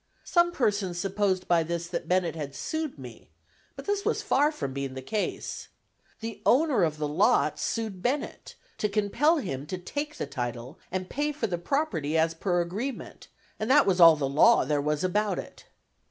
[0.25, 3.29] Some persons supposed by this that Bennett had sued me;
[3.75, 5.67] but this was far from being the case.
[6.21, 11.07] The owner of the lots sued Bennett, to compel him to take the title and
[11.07, 13.27] pay for the property as per agreement;
[13.59, 15.65] and that was all the "law" there was about it.